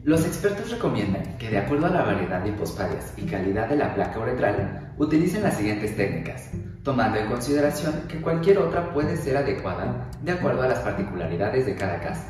Los 0.03 0.25
expertos 0.25 0.71
recomiendan 0.71 1.37
que 1.37 1.49
de 1.49 1.59
acuerdo 1.59 1.85
a 1.85 1.91
la 1.91 2.01
variedad 2.01 2.41
de 2.41 2.49
hipospadias 2.49 3.13
y 3.17 3.21
calidad 3.21 3.69
de 3.69 3.75
la 3.75 3.93
placa 3.93 4.19
uretral, 4.19 4.82
utilicen 4.97 5.43
las 5.43 5.57
siguientes 5.57 5.95
técnicas, 5.95 6.49
tomando 6.83 7.17
en 7.17 7.27
consideración 7.27 7.93
que 8.07 8.21
cualquier 8.21 8.59
otra 8.59 8.93
puede 8.93 9.17
ser 9.17 9.37
adecuada 9.37 10.09
de 10.21 10.31
acuerdo 10.31 10.63
a 10.63 10.67
las 10.67 10.79
particularidades 10.79 11.65
de 11.65 11.75
cada 11.75 11.99
caso. 11.99 12.25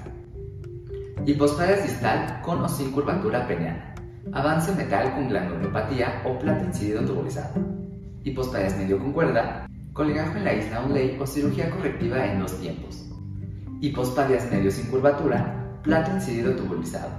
Hipospadias 1.25 1.84
distal 1.84 2.41
con 2.43 2.62
o 2.62 2.70
sin 2.70 2.91
curvatura 2.91 3.48
peneana. 3.48 3.96
Avance 4.32 4.74
metal 4.75 5.13
con 5.13 5.29
glandulopatía 5.29 6.22
o 6.25 6.38
plata 6.39 6.65
incidido 6.65 7.03
tubulizado. 7.05 7.53
Hipospadias 8.24 8.77
medio 8.77 9.00
con 9.00 9.13
cuerda, 9.13 9.67
colegajo 9.93 10.38
en 10.38 10.46
la 10.46 10.53
isla 10.53 10.84
Onley 10.84 11.17
o 11.20 11.27
cirugía 11.27 11.70
correctiva 11.70 12.25
en 12.25 12.39
dos 12.39 12.60
tiempos. 12.60 13.05
Hipospadias 13.82 14.51
medio 14.51 14.72
sin 14.72 14.88
curvatura, 14.88 15.79
plato 15.84 16.12
incidido 16.12 16.55
tubulizado. 16.55 17.10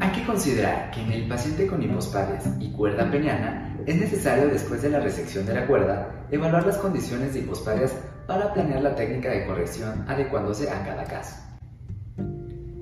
Hay 0.00 0.10
que 0.10 0.24
considerar 0.24 0.90
que 0.90 1.00
en 1.02 1.12
el 1.12 1.28
paciente 1.28 1.66
con 1.66 1.82
hipospadias 1.82 2.48
y 2.58 2.70
cuerda 2.72 3.10
peniana 3.10 3.73
es 3.86 4.00
necesario 4.00 4.48
después 4.48 4.82
de 4.82 4.90
la 4.90 5.00
resección 5.00 5.44
de 5.46 5.54
la 5.54 5.66
cuerda 5.66 6.26
evaluar 6.30 6.66
las 6.66 6.78
condiciones 6.78 7.34
de 7.34 7.40
hipospadias 7.40 7.92
para 8.26 8.52
planear 8.54 8.82
la 8.82 8.94
técnica 8.94 9.30
de 9.30 9.46
corrección 9.46 10.04
adecuándose 10.08 10.70
a 10.70 10.84
cada 10.84 11.04
caso. 11.04 11.36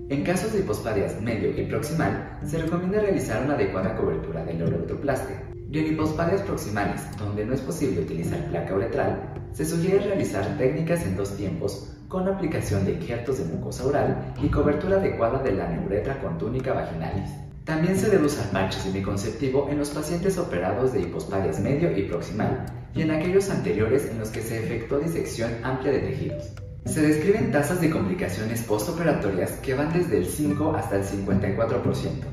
En 0.08 0.24
casos 0.24 0.52
de 0.52 0.60
hipospadias 0.60 1.20
medio 1.20 1.58
y 1.58 1.64
proximal, 1.64 2.38
se 2.44 2.58
recomienda 2.58 3.00
realizar 3.00 3.42
una 3.44 3.54
adecuada 3.54 3.96
cobertura 3.96 4.44
del 4.44 4.62
uretroplastia. 4.62 5.42
Y 5.70 5.78
en 5.78 5.94
hipospadias 5.94 6.42
proximales, 6.42 7.00
donde 7.16 7.46
no 7.46 7.54
es 7.54 7.62
posible 7.62 8.02
utilizar 8.02 8.38
placa 8.50 8.74
uretral, 8.74 9.32
se 9.52 9.64
sugiere 9.64 10.00
realizar 10.00 10.58
técnicas 10.58 11.04
en 11.04 11.16
dos 11.16 11.34
tiempos 11.36 11.96
con 12.08 12.28
aplicación 12.28 12.84
de 12.84 12.92
injertos 12.92 13.38
de 13.38 13.54
mucosa 13.54 13.86
oral 13.86 14.34
y 14.42 14.50
cobertura 14.50 14.98
adecuada 14.98 15.42
de 15.42 15.52
la 15.52 15.68
neuretra 15.68 16.20
con 16.20 16.36
túnica 16.36 16.74
vaginalis. 16.74 17.30
También 17.64 17.96
se 17.96 18.16
usar 18.18 18.50
parches 18.50 18.82
semiconceptivo 18.82 19.68
en 19.70 19.78
los 19.78 19.90
pacientes 19.90 20.36
operados 20.36 20.92
de 20.92 21.02
hipospadias 21.02 21.60
medio 21.60 21.96
y 21.96 22.02
proximal 22.02 22.66
y 22.94 23.02
en 23.02 23.12
aquellos 23.12 23.50
anteriores 23.50 24.06
en 24.10 24.18
los 24.18 24.30
que 24.30 24.42
se 24.42 24.64
efectuó 24.64 24.98
disección 24.98 25.50
amplia 25.62 25.92
de 25.92 26.00
tejidos. 26.00 26.52
Se 26.86 27.00
describen 27.00 27.52
tasas 27.52 27.80
de 27.80 27.90
complicaciones 27.90 28.62
postoperatorias 28.62 29.52
que 29.58 29.74
van 29.74 29.92
desde 29.92 30.18
el 30.18 30.26
5 30.26 30.74
hasta 30.74 30.96
el 30.96 31.04
54%, 31.04 31.84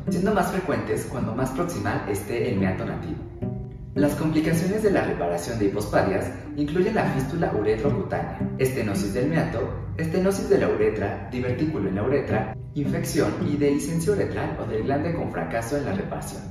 siendo 0.10 0.34
más 0.34 0.52
frecuentes 0.52 1.06
cuando 1.06 1.36
más 1.36 1.52
proximal 1.52 2.10
esté 2.10 2.50
el 2.52 2.60
meato 2.60 2.84
nativo. 2.84 3.39
Las 3.96 4.14
complicaciones 4.16 4.84
de 4.84 4.92
la 4.92 5.04
reparación 5.04 5.58
de 5.58 5.66
hipospadias 5.66 6.32
incluyen 6.56 6.94
la 6.94 7.06
fístula 7.06 7.52
uretrocutánea, 7.60 8.40
estenosis 8.60 9.16
del 9.16 9.30
meato, 9.30 9.60
estenosis 9.98 10.48
de 10.48 10.60
la 10.60 10.70
uretra, 10.70 11.28
divertículo 11.32 11.90
en 11.90 11.96
la 11.96 12.04
uretra, 12.04 12.56
infección 12.76 13.34
y 13.48 13.58
de 13.58 13.72
licencia 13.72 14.14
uretral 14.14 14.58
o 14.62 14.70
del 14.70 14.84
glande 14.84 15.16
con 15.16 15.32
fracaso 15.32 15.76
en 15.78 15.86
la 15.86 15.94
reparación. 15.94 16.44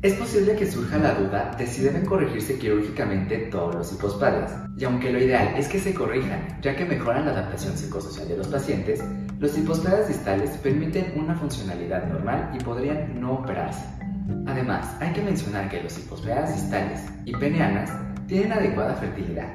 Es 0.00 0.14
posible 0.14 0.54
que 0.54 0.70
surja 0.70 0.96
la 0.96 1.14
duda 1.14 1.54
de 1.58 1.66
si 1.66 1.82
deben 1.82 2.06
corregirse 2.06 2.56
quirúrgicamente 2.56 3.36
todos 3.50 3.74
los 3.74 3.92
hipospadias, 3.92 4.52
y 4.78 4.84
aunque 4.84 5.12
lo 5.12 5.18
ideal 5.18 5.56
es 5.58 5.68
que 5.68 5.80
se 5.80 5.92
corrijan, 5.92 6.60
ya 6.62 6.76
que 6.76 6.86
mejoran 6.86 7.26
la 7.26 7.32
adaptación 7.32 7.76
psicosocial 7.76 8.28
de 8.28 8.36
los 8.36 8.46
pacientes, 8.46 9.02
los 9.40 9.58
hipospadias 9.58 10.06
distales 10.06 10.50
permiten 10.58 11.12
una 11.16 11.34
funcionalidad 11.34 12.06
normal 12.06 12.52
y 12.58 12.62
podrían 12.62 13.20
no 13.20 13.34
operarse. 13.34 13.99
Además, 14.46 14.96
hay 15.00 15.12
que 15.12 15.22
mencionar 15.22 15.68
que 15.68 15.82
los 15.82 15.98
hipospadias 15.98 16.54
distales 16.54 17.00
y 17.24 17.32
peneanas 17.32 17.90
tienen 18.26 18.52
adecuada 18.52 18.94
fertilidad. 18.94 19.48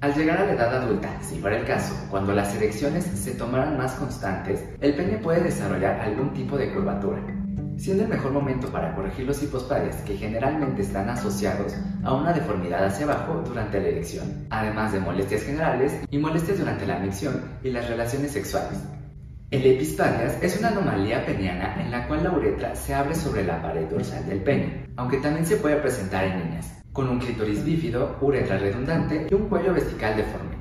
Al 0.00 0.14
llegar 0.14 0.38
a 0.38 0.46
la 0.46 0.52
edad 0.52 0.82
adulta, 0.82 1.08
si 1.22 1.38
fuera 1.38 1.58
el 1.58 1.64
caso, 1.64 1.94
cuando 2.10 2.34
las 2.34 2.54
erecciones 2.54 3.04
se 3.04 3.34
tomaran 3.34 3.78
más 3.78 3.92
constantes, 3.94 4.62
el 4.80 4.94
pene 4.94 5.18
puede 5.18 5.42
desarrollar 5.42 6.00
algún 6.00 6.34
tipo 6.34 6.58
de 6.58 6.70
curvatura, 6.72 7.18
siendo 7.78 8.02
el 8.02 8.10
mejor 8.10 8.32
momento 8.32 8.68
para 8.68 8.94
corregir 8.94 9.26
los 9.26 9.42
hipospadias 9.42 9.96
que 10.02 10.16
generalmente 10.16 10.82
están 10.82 11.08
asociados 11.08 11.74
a 12.04 12.14
una 12.14 12.32
deformidad 12.32 12.84
hacia 12.84 13.06
abajo 13.06 13.42
durante 13.46 13.80
la 13.80 13.88
erección, 13.88 14.46
además 14.50 14.92
de 14.92 15.00
molestias 15.00 15.42
generales 15.42 15.98
y 16.10 16.18
molestias 16.18 16.58
durante 16.58 16.86
la 16.86 16.98
micción 16.98 17.42
y 17.62 17.70
las 17.70 17.88
relaciones 17.88 18.32
sexuales. 18.32 18.78
El 19.50 19.64
epispadias 19.64 20.42
es 20.42 20.58
una 20.58 20.68
anomalía 20.68 21.24
peniana 21.24 21.80
en 21.80 21.90
la 21.90 22.08
cual 22.08 22.24
la 22.24 22.32
uretra 22.32 22.74
se 22.74 22.94
abre 22.94 23.14
sobre 23.14 23.44
la 23.44 23.62
pared 23.62 23.86
dorsal 23.88 24.26
del 24.26 24.40
pene, 24.40 24.88
aunque 24.96 25.18
también 25.18 25.46
se 25.46 25.56
puede 25.56 25.76
presentar 25.76 26.24
en 26.24 26.44
niñas, 26.44 26.82
con 26.92 27.08
un 27.08 27.20
clítoris 27.20 27.64
bífido, 27.64 28.16
uretra 28.20 28.58
redundante 28.58 29.28
y 29.30 29.34
un 29.34 29.48
cuello 29.48 29.72
vesical 29.72 30.16
deforme, 30.16 30.56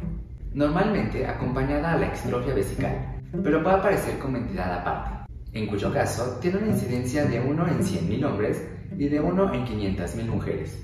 normalmente 0.54 1.26
acompañada 1.26 1.94
a 1.94 1.98
la 1.98 2.08
extrofia 2.08 2.54
vesical, 2.54 3.22
pero 3.44 3.64
puede 3.64 3.76
aparecer 3.76 4.20
como 4.20 4.38
entidad 4.38 4.72
aparte 4.72 5.26
en 5.56 5.68
cuyo 5.68 5.92
caso 5.92 6.38
tiene 6.42 6.58
una 6.58 6.68
incidencia 6.68 7.26
de 7.26 7.40
1 7.40 7.68
en 7.68 7.80
100.000 7.80 8.26
hombres 8.26 8.62
y 8.98 9.08
de 9.08 9.20
1 9.22 9.54
en 9.54 9.66
500.000 9.66 10.26
mujeres. 10.28 10.78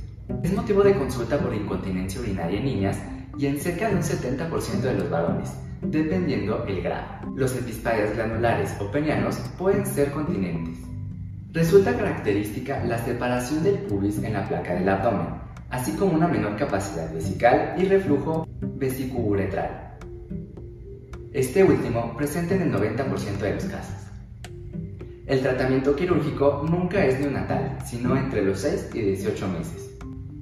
Es 0.43 0.53
motivo 0.53 0.81
de 0.81 0.95
consulta 0.95 1.37
por 1.37 1.53
incontinencia 1.53 2.21
urinaria 2.21 2.57
en 2.57 2.65
niñas 2.65 2.97
y 3.37 3.47
en 3.47 3.59
cerca 3.59 3.89
de 3.89 3.95
un 3.95 4.01
70% 4.01 4.79
de 4.79 4.93
los 4.93 5.09
varones, 5.09 5.51
dependiendo 5.81 6.65
el 6.67 6.81
grado. 6.81 7.33
Los 7.35 7.55
epispadias 7.55 8.15
glandulares 8.15 8.75
o 8.79 8.91
penianos 8.91 9.37
pueden 9.57 9.85
ser 9.85 10.11
continentes. 10.11 10.77
Resulta 11.51 11.97
característica 11.97 12.83
la 12.85 12.97
separación 12.97 13.63
del 13.63 13.79
pubis 13.79 14.23
en 14.23 14.33
la 14.33 14.47
placa 14.47 14.73
del 14.73 14.87
abdomen, 14.87 15.27
así 15.69 15.91
como 15.93 16.13
una 16.13 16.27
menor 16.27 16.55
capacidad 16.55 17.11
vesical 17.13 17.75
y 17.77 17.85
reflujo 17.85 18.47
vesicouretral. 18.61 19.97
Este 21.33 21.63
último 21.63 22.15
presente 22.15 22.55
en 22.55 22.63
el 22.63 22.73
90% 22.73 23.37
de 23.37 23.53
los 23.55 23.65
casos. 23.65 23.95
El 25.25 25.41
tratamiento 25.41 25.95
quirúrgico 25.95 26.65
nunca 26.69 27.05
es 27.05 27.19
neonatal, 27.19 27.77
sino 27.85 28.17
entre 28.17 28.43
los 28.43 28.59
6 28.59 28.89
y 28.93 29.01
18 29.01 29.47
meses. 29.47 29.90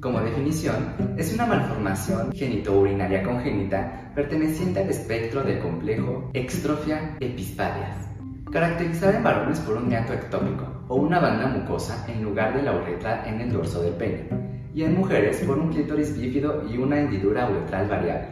Como 0.02 0.22
definición, 0.22 0.94
es 1.18 1.34
una 1.34 1.46
malformación 1.46 2.32
genitourinaria 2.32 3.22
congénita 3.22 4.14
perteneciente 4.16 4.80
al 4.80 4.90
espectro 4.90 5.44
del 5.44 5.60
complejo 5.60 6.32
extrofia 6.34 7.18
epispadias, 7.20 8.08
caracterizada 8.50 9.18
en 9.18 9.24
varones 9.24 9.60
por 9.60 9.76
un 9.76 9.90
meato 9.90 10.14
ectópico 10.14 10.86
o 10.88 10.96
una 10.96 11.20
banda 11.20 11.48
mucosa 11.48 12.06
en 12.08 12.24
lugar 12.24 12.56
de 12.56 12.64
la 12.64 12.76
uretra 12.76 13.28
en 13.28 13.42
el 13.42 13.52
dorso 13.52 13.82
del 13.82 13.96
pene, 13.96 14.30
y 14.74 14.84
en 14.84 14.96
mujeres 14.96 15.44
por 15.46 15.60
un 15.60 15.74
clítoris 15.74 16.18
bífido 16.18 16.64
y 16.70 16.78
una 16.78 17.02
hendidura 17.02 17.50
uretral 17.50 17.90
variable. 17.90 18.30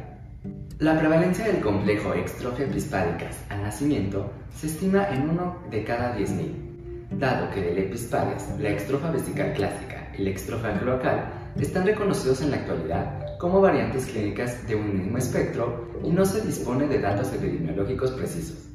La 0.79 0.97
prevalencia 0.97 1.47
del 1.47 1.59
complejo 1.59 2.13
extrofia 2.13 2.65
epispádicas 2.65 3.43
al 3.49 3.63
nacimiento 3.63 4.31
se 4.55 4.67
estima 4.67 5.09
en 5.09 5.31
uno 5.31 5.57
de 5.69 5.83
cada 5.83 6.15
10.000, 6.15 7.19
dado 7.19 7.49
que 7.51 7.61
del 7.61 7.77
epispadias, 7.77 8.57
la 8.57 8.69
extrofa 8.69 9.11
vesical 9.11 9.51
clásica 9.51 10.13
y 10.17 10.23
la 10.23 10.29
extrofa 10.29 10.71
cloacal 10.79 11.46
están 11.63 11.85
reconocidos 11.85 12.41
en 12.41 12.51
la 12.51 12.57
actualidad 12.57 13.37
como 13.39 13.61
variantes 13.61 14.05
clínicas 14.05 14.67
de 14.67 14.75
un 14.75 14.97
mismo 14.97 15.17
espectro 15.17 15.91
y 16.03 16.09
no 16.09 16.25
se 16.25 16.41
dispone 16.41 16.87
de 16.87 16.99
datos 16.99 17.31
epidemiológicos 17.33 18.11
precisos. 18.11 18.69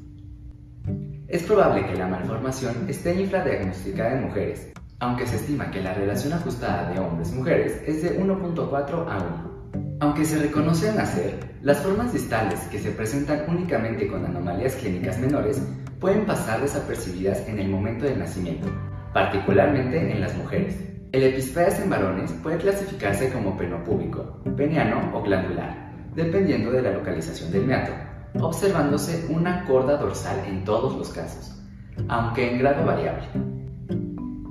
Es 1.28 1.42
probable 1.44 1.86
que 1.86 1.96
la 1.96 2.08
malformación 2.08 2.86
esté 2.88 3.20
infradiagnosticada 3.20 4.14
en 4.14 4.24
mujeres, 4.24 4.72
aunque 5.00 5.26
se 5.26 5.36
estima 5.36 5.70
que 5.70 5.80
la 5.80 5.94
relación 5.94 6.32
ajustada 6.32 6.92
de 6.92 7.00
hombres-mujeres 7.00 7.82
es 7.86 8.02
de 8.02 8.20
1.4 8.20 9.06
a 9.08 9.16
1. 9.16 9.98
Aunque 10.00 10.24
se 10.24 10.38
reconoce 10.38 10.90
al 10.90 10.96
nacer, 10.96 11.56
las 11.62 11.78
formas 11.78 12.12
distales 12.12 12.60
que 12.70 12.78
se 12.78 12.90
presentan 12.90 13.44
únicamente 13.48 14.08
con 14.08 14.24
anomalías 14.24 14.74
clínicas 14.74 15.18
menores 15.18 15.62
pueden 16.00 16.26
pasar 16.26 16.60
desapercibidas 16.60 17.48
en 17.48 17.60
el 17.60 17.68
momento 17.68 18.04
del 18.04 18.18
nacimiento, 18.18 18.68
particularmente 19.12 20.12
en 20.12 20.20
las 20.20 20.36
mujeres. 20.36 20.91
El 21.12 21.24
epispadias 21.24 21.78
en 21.78 21.90
varones 21.90 22.32
puede 22.42 22.56
clasificarse 22.56 23.30
como 23.30 23.54
penopúbico, 23.58 24.38
peniano 24.56 25.14
o 25.14 25.22
glandular, 25.22 25.92
dependiendo 26.16 26.72
de 26.72 26.80
la 26.80 26.92
localización 26.92 27.52
del 27.52 27.66
meato, 27.66 27.92
observándose 28.40 29.26
una 29.28 29.66
corda 29.66 29.98
dorsal 29.98 30.42
en 30.46 30.64
todos 30.64 30.96
los 30.96 31.10
casos, 31.10 31.62
aunque 32.08 32.50
en 32.50 32.58
grado 32.60 32.86
variable. 32.86 33.24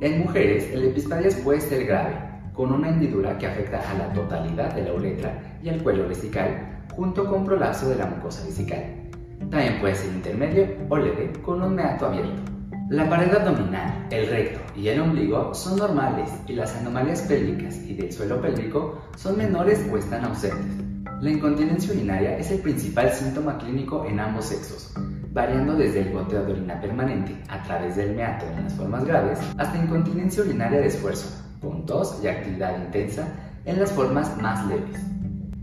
En 0.02 0.20
mujeres, 0.20 0.70
el 0.72 0.84
epispadias 0.86 1.34
puede 1.38 1.62
ser 1.62 1.88
grave, 1.88 2.14
con 2.54 2.72
una 2.72 2.90
hendidura 2.90 3.40
que 3.40 3.48
afecta 3.48 3.80
a 3.80 3.96
la 3.96 4.14
totalidad 4.14 4.72
de 4.76 4.84
la 4.84 4.94
uretra 4.94 5.58
y 5.64 5.70
el 5.70 5.82
cuello 5.82 6.08
vesical, 6.08 6.84
junto 6.96 7.26
con 7.26 7.44
prolapso 7.44 7.90
de 7.90 7.96
la 7.96 8.06
mucosa 8.06 8.46
vesical. 8.46 8.84
También 9.50 9.80
puede 9.80 9.96
ser 9.96 10.14
intermedio 10.14 10.68
o 10.90 10.96
leve 10.96 11.34
con 11.44 11.64
un 11.64 11.74
meato 11.74 12.06
abierto. 12.06 12.61
La 12.92 13.10
pared 13.10 13.34
abdominal, 13.34 14.06
el 14.12 14.28
recto 14.28 14.60
y 14.76 14.90
el 14.90 15.00
ombligo 15.00 15.54
son 15.54 15.78
normales 15.78 16.30
y 16.46 16.52
las 16.52 16.76
anomalías 16.76 17.22
pélvicas 17.22 17.78
y 17.88 17.94
del 17.94 18.12
suelo 18.12 18.42
pélvico 18.42 19.02
son 19.16 19.38
menores 19.38 19.80
o 19.90 19.98
están 19.98 20.26
ausentes. 20.26 20.86
La 21.22 21.30
incontinencia 21.30 21.94
urinaria 21.94 22.38
es 22.38 22.52
el 22.52 22.60
principal 22.60 23.10
síntoma 23.10 23.58
clínico 23.60 24.06
en 24.06 24.20
ambos 24.20 24.44
sexos, 24.44 24.94
variando 25.32 25.76
desde 25.76 26.02
el 26.02 26.12
goteo 26.12 26.44
de 26.44 26.52
orina 26.52 26.82
permanente 26.82 27.42
a 27.48 27.64
través 27.64 27.96
del 27.96 28.14
meato 28.14 28.46
en 28.58 28.66
las 28.66 28.74
formas 28.74 29.06
graves 29.06 29.40
hasta 29.58 29.78
incontinencia 29.78 30.44
urinaria 30.44 30.82
de 30.82 30.88
esfuerzo, 30.88 31.30
con 31.62 31.86
tos 31.86 32.20
y 32.22 32.28
actividad 32.28 32.78
intensa 32.78 33.26
en 33.64 33.80
las 33.80 33.94
formas 33.94 34.36
más 34.42 34.68
leves. 34.68 35.11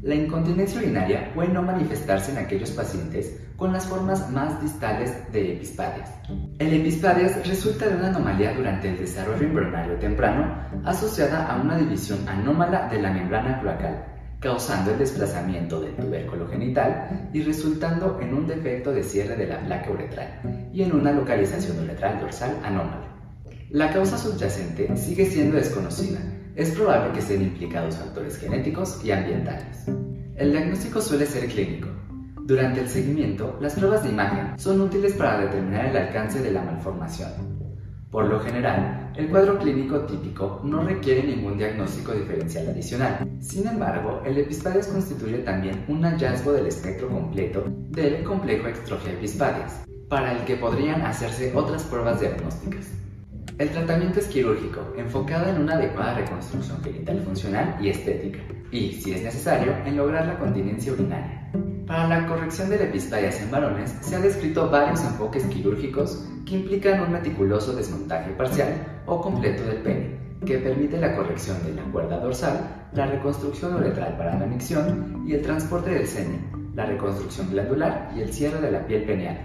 La 0.03 0.15
incontinencia 0.15 0.81
urinaria 0.81 1.33
puede 1.35 1.49
no 1.49 1.63
manifestarse 1.63 2.31
en 2.31 2.39
aquellos 2.39 2.71
pacientes 2.71 3.37
con 3.57 3.73
las 3.73 3.87
formas 3.87 4.31
más 4.31 4.63
distales 4.63 5.13
de 5.33 5.55
epispadias. 5.55 6.09
El 6.61 6.73
epispadias 6.73 7.47
resulta 7.49 7.89
de 7.89 7.97
una 7.97 8.09
anomalía 8.09 8.55
durante 8.55 8.91
el 8.91 8.99
desarrollo 8.99 9.45
embrionario 9.45 9.99
temprano 9.99 10.55
asociada 10.85 11.47
a 11.47 11.61
una 11.61 11.77
división 11.77 12.21
anómala 12.29 12.89
de 12.89 13.03
la 13.03 13.11
membrana 13.11 13.61
cloacal, 13.61 14.05
causando 14.39 14.93
el 14.93 14.99
desplazamiento 14.99 15.81
del 15.81 15.97
tubérculo 15.97 16.47
genital 16.47 17.31
y 17.33 17.43
resultando 17.43 18.21
en 18.21 18.35
un 18.35 18.47
defecto 18.47 18.93
de 18.93 19.03
cierre 19.03 19.35
de 19.35 19.49
la 19.49 19.61
placa 19.65 19.91
uretral 19.91 20.71
y 20.73 20.83
en 20.83 20.93
una 20.93 21.11
localización 21.11 21.83
uretral 21.83 22.21
dorsal 22.21 22.57
anómala. 22.63 23.09
La 23.71 23.93
causa 23.93 24.17
subyacente 24.17 24.97
sigue 24.97 25.27
siendo 25.27 25.57
desconocida. 25.57 26.21
Es 26.59 26.73
probable 26.73 27.13
que 27.13 27.21
estén 27.21 27.41
implicados 27.41 27.99
factores 27.99 28.37
genéticos 28.37 29.01
y 29.05 29.13
ambientales. 29.13 29.87
El 30.35 30.51
diagnóstico 30.51 31.01
suele 31.01 31.25
ser 31.25 31.47
clínico. 31.47 31.87
Durante 32.47 32.81
el 32.81 32.89
seguimiento, 32.89 33.57
las 33.61 33.75
pruebas 33.75 34.03
de 34.03 34.09
imagen 34.09 34.59
son 34.59 34.81
útiles 34.81 35.13
para 35.13 35.43
determinar 35.43 35.87
el 35.87 35.97
alcance 35.97 36.43
de 36.43 36.51
la 36.51 36.63
malformación. 36.63 37.31
Por 38.11 38.25
lo 38.25 38.41
general, 38.41 39.13
el 39.15 39.29
cuadro 39.29 39.57
clínico 39.61 40.01
típico 40.01 40.61
no 40.65 40.83
requiere 40.83 41.23
ningún 41.23 41.59
diagnóstico 41.59 42.11
diferencial 42.11 42.67
adicional. 42.67 43.31
Sin 43.39 43.65
embargo, 43.69 44.21
el 44.27 44.39
epispadias 44.39 44.89
constituye 44.89 45.39
también 45.39 45.85
un 45.87 46.03
hallazgo 46.03 46.51
del 46.55 46.67
espectro 46.67 47.09
completo 47.09 47.63
del 47.69 48.25
complejo 48.25 48.67
extrofia 48.67 49.13
epispadias, 49.13 49.85
para 50.09 50.33
el 50.33 50.45
que 50.45 50.57
podrían 50.57 51.03
hacerse 51.03 51.55
otras 51.55 51.85
pruebas 51.85 52.19
diagnósticas. 52.19 52.89
El 53.59 53.71
tratamiento 53.71 54.21
es 54.21 54.29
quirúrgico, 54.29 54.81
enfocado 54.97 55.51
en 55.51 55.61
una 55.61 55.75
adecuada 55.75 56.15
reconstrucción 56.15 56.81
genital 56.81 57.21
funcional 57.25 57.77
y 57.81 57.89
estética, 57.89 58.39
y, 58.71 58.93
si 58.93 59.13
es 59.13 59.25
necesario, 59.25 59.75
en 59.85 59.97
lograr 59.97 60.27
la 60.27 60.39
continencia 60.39 60.93
urinaria. 60.93 61.51
Para 61.85 62.07
la 62.07 62.27
corrección 62.29 62.71
de 62.71 62.77
epispadias 62.77 63.43
en 63.43 63.51
varones 63.51 63.97
se 64.01 64.15
han 64.15 64.23
descrito 64.23 64.71
varios 64.71 65.03
enfoques 65.03 65.43
quirúrgicos 65.47 66.25
que 66.47 66.55
implican 66.55 67.01
un 67.01 67.11
meticuloso 67.11 67.73
desmontaje 67.73 68.31
parcial 68.35 69.03
o 69.07 69.21
completo 69.21 69.65
del 69.65 69.79
pene, 69.79 70.21
que 70.47 70.59
permite 70.59 71.01
la 71.01 71.17
corrección 71.17 71.57
de 71.65 71.75
la 71.75 71.83
cuerda 71.91 72.21
dorsal, 72.21 72.89
la 72.93 73.07
reconstrucción 73.07 73.75
uretral 73.75 74.17
para 74.17 74.39
la 74.39 74.47
micción 74.47 75.25
y 75.27 75.33
el 75.33 75.43
transporte 75.43 75.91
del 75.91 76.07
semen, 76.07 76.73
la 76.77 76.87
reconstrucción 76.87 77.51
glandular 77.51 78.13
y 78.15 78.21
el 78.21 78.33
cierre 78.33 78.61
de 78.61 78.71
la 78.71 78.87
piel 78.87 79.03
peneal. 79.03 79.37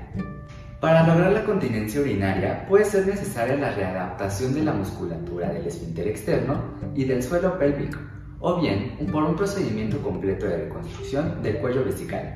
Para 0.83 1.07
lograr 1.07 1.31
la 1.31 1.45
continencia 1.45 2.01
urinaria 2.01 2.65
puede 2.67 2.83
ser 2.83 3.07
necesaria 3.07 3.55
la 3.55 3.71
readaptación 3.71 4.53
de 4.53 4.65
la 4.65 4.73
musculatura 4.73 5.49
del 5.49 5.65
esfínter 5.65 6.09
externo 6.09 6.61
y 6.93 7.05
del 7.05 7.23
suelo 7.23 7.57
pélvico, 7.57 7.99
o 8.41 8.59
bien 8.59 8.97
por 9.09 9.23
un 9.23 9.37
procedimiento 9.37 10.01
completo 10.01 10.45
de 10.45 10.65
reconstrucción 10.65 11.41
del 11.41 11.59
cuello 11.59 11.85
vesical. 11.85 12.35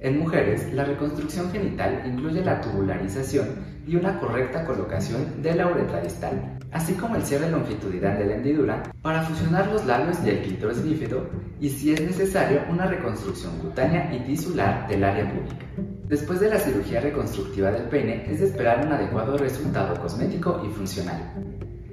En 0.00 0.18
mujeres, 0.18 0.72
la 0.72 0.86
reconstrucción 0.86 1.52
genital 1.52 2.04
incluye 2.06 2.42
la 2.42 2.62
tubularización 2.62 3.48
y 3.86 3.96
una 3.96 4.18
correcta 4.18 4.64
colocación 4.64 5.42
de 5.42 5.54
la 5.54 5.66
uretra 5.66 6.00
distal, 6.00 6.56
así 6.72 6.94
como 6.94 7.16
el 7.16 7.22
cierre 7.22 7.50
longitudinal 7.50 8.16
de 8.16 8.24
la 8.24 8.36
hendidura 8.36 8.82
para 9.02 9.20
fusionar 9.24 9.70
los 9.70 9.84
labios 9.84 10.16
y 10.24 10.30
el 10.30 10.40
clítoris 10.40 10.82
bífido 10.82 11.28
y 11.60 11.68
si 11.68 11.92
es 11.92 12.00
necesario 12.00 12.62
una 12.70 12.86
reconstrucción 12.86 13.58
cutánea 13.58 14.10
y 14.10 14.20
tisular 14.20 14.88
del 14.88 15.04
área 15.04 15.30
pública. 15.30 15.93
Después 16.08 16.38
de 16.38 16.50
la 16.50 16.58
cirugía 16.58 17.00
reconstructiva 17.00 17.70
del 17.70 17.84
pene 17.84 18.30
es 18.30 18.40
de 18.40 18.46
esperar 18.46 18.86
un 18.86 18.92
adecuado 18.92 19.38
resultado 19.38 19.98
cosmético 20.00 20.62
y 20.64 20.70
funcional. 20.70 21.32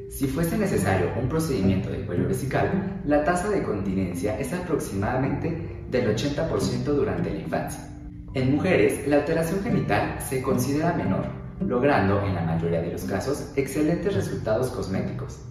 Si 0.10 0.28
fuese 0.28 0.58
necesario 0.58 1.12
un 1.18 1.30
procedimiento 1.30 1.90
de 1.90 2.06
cuello 2.06 2.28
vesical, 2.28 3.02
la 3.06 3.24
tasa 3.24 3.50
de 3.50 3.64
continencia 3.64 4.38
es 4.38 4.52
aproximadamente 4.52 5.86
del 5.90 6.14
80% 6.14 6.84
durante 6.84 7.32
la 7.32 7.40
infancia. 7.40 7.88
En 8.34 8.52
mujeres, 8.52 9.08
la 9.08 9.18
alteración 9.18 9.64
genital 9.64 10.18
se 10.20 10.42
considera 10.42 10.94
menor, 10.94 11.28
logrando 11.62 12.22
en 12.26 12.36
la 12.36 12.42
mayoría 12.42 12.82
de 12.82 12.92
los 12.92 13.04
casos 13.06 13.54
excelentes 13.56 14.14
resultados 14.14 14.72
cosméticos. 14.72 15.46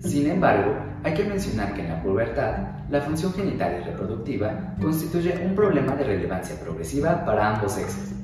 Sin 0.00 0.30
embargo, 0.30 0.74
hay 1.04 1.12
que 1.12 1.24
mencionar 1.24 1.74
que 1.74 1.82
en 1.82 1.90
la 1.90 2.02
pubertad, 2.02 2.56
la 2.88 3.02
función 3.02 3.34
genital 3.34 3.80
y 3.80 3.84
reproductiva 3.84 4.74
constituye 4.80 5.34
un 5.44 5.54
problema 5.54 5.94
de 5.94 6.04
relevancia 6.04 6.58
progresiva 6.58 7.24
para 7.24 7.54
ambos 7.54 7.72
sexos. 7.72 8.14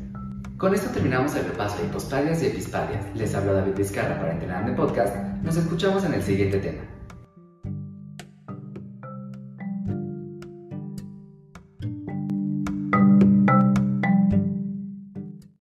Con 0.56 0.73
esto 0.73 0.90
terminamos 0.90 1.37
el 1.37 1.45
repaso 1.45 1.78
de 1.78 1.88
hipospadias 1.88 2.42
y 2.42 2.47
epispadias. 2.47 3.04
Les 3.14 3.35
hablo 3.35 3.52
David 3.52 3.76
Vizcarra 3.76 4.18
para 4.18 4.33
Entrenarme 4.33 4.73
Podcast. 4.73 5.14
Nos 5.42 5.59
escuchamos 5.59 6.02
en 6.04 6.14
el 6.14 6.23
siguiente 6.23 6.59
tema. 6.61 6.96